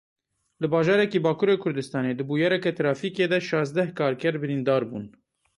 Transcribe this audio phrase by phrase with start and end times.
[0.61, 5.05] Li bajarekî Bakurê Kurdistanê di bûyereke trafîkê de şazdeh karker birîndar bûn.